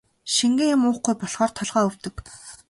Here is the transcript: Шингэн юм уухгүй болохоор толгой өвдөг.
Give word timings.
Шингэн 0.33 0.71
юм 0.75 0.81
уухгүй 0.87 1.15
болохоор 1.17 1.51
толгой 1.57 1.83
өвдөг. 1.89 2.15